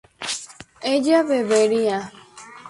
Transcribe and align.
ella 0.93 1.17
bebería 1.27 1.99